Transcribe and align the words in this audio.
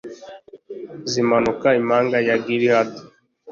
zimanuka 1.11 1.67
imanga 1.81 2.17
ya 2.27 2.35
gilihadi 2.43 3.01